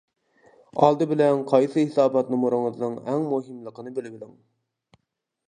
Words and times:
ئالدى 0.85 1.07
بىلەن 1.11 1.43
قايسى 1.51 1.83
ھېسابات 1.89 2.33
نومۇرىڭىزنىڭ 2.37 2.97
ئەڭ 3.05 3.29
مۇھىملىقىنى 3.35 3.95
بىلىۋېلىڭ. 4.01 4.35